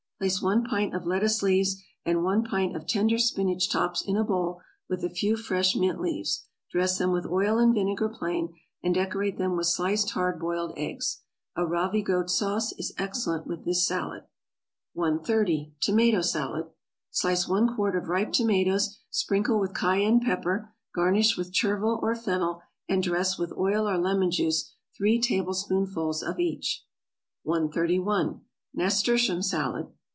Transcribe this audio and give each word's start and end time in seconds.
= 0.21 0.21
Place 0.21 0.39
one 0.39 0.63
pint 0.63 0.93
of 0.93 1.07
lettuce 1.07 1.41
leaves, 1.41 1.77
and 2.05 2.23
one 2.23 2.43
pint 2.43 2.75
of 2.75 2.85
tender 2.85 3.17
spinach 3.17 3.67
tops 3.71 4.03
in 4.03 4.15
a 4.15 4.23
bowl 4.23 4.61
with 4.87 5.03
a 5.03 5.09
few 5.09 5.35
fresh 5.35 5.75
mint 5.75 5.99
leaves, 5.99 6.45
dress 6.71 6.99
them 6.99 7.09
with 7.11 7.25
oil 7.25 7.57
and 7.57 7.73
vinegar 7.73 8.07
plain, 8.07 8.53
and 8.83 8.93
decorate 8.93 9.39
them 9.39 9.57
with 9.57 9.65
sliced 9.65 10.11
hard 10.11 10.39
boiled 10.39 10.73
eggs. 10.77 11.23
A 11.55 11.63
ravigote 11.65 12.29
sauce 12.29 12.71
is 12.73 12.93
excellent 12.99 13.47
with 13.47 13.65
this 13.65 13.87
salad. 13.87 14.25
130. 14.93 15.73
=Tomato 15.81 16.21
Salad.= 16.21 16.67
Slice 17.09 17.47
one 17.47 17.75
quart 17.75 17.95
of 17.95 18.07
ripe 18.07 18.31
tomatoes, 18.31 18.99
sprinkle 19.09 19.59
with 19.59 19.73
cayenne 19.73 20.19
pepper, 20.19 20.71
garnish 20.93 21.35
with 21.35 21.51
chervil 21.51 21.97
or 22.03 22.13
fennel, 22.13 22.61
and 22.87 23.01
dress 23.01 23.39
with 23.39 23.51
oil 23.57 23.89
or 23.89 23.97
lemon 23.97 24.29
juice 24.29 24.71
three 24.95 25.19
tablespoonfuls 25.19 26.21
of 26.21 26.37
each. 26.39 26.85
131. 27.41 28.41
=Nasturtium 28.75 29.41
Salad. 29.41 29.87